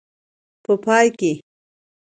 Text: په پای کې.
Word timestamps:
په 0.63 0.73
پای 0.83 1.07
کې. 1.19 1.31